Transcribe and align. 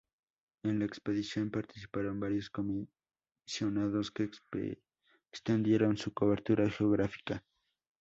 En 0.63 0.79
la 0.79 0.85
expedición 0.85 1.51
participaron 1.51 2.19
varios 2.19 2.49
comisionados 2.49 4.09
que 4.09 4.31
extendieron 5.31 5.95
su 5.95 6.11
cobertura 6.11 6.67
geográfica. 6.71 7.43